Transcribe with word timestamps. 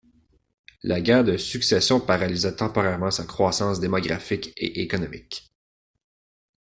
La 0.81 0.99
Guerre 0.99 1.23
de 1.23 1.37
Succession 1.37 1.99
paralysa 1.99 2.51
temporairement 2.53 3.11
sa 3.11 3.23
croissance 3.23 3.79
démographique 3.79 4.51
et 4.57 4.81
économique. 4.81 5.53